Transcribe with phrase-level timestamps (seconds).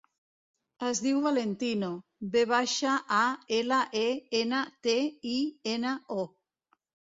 [0.85, 1.89] Es diu Valentino:
[2.37, 3.21] ve baixa, a,
[3.59, 4.07] ela, e,
[4.41, 4.99] ena, te,
[5.37, 5.37] i,
[5.77, 6.29] ena, o.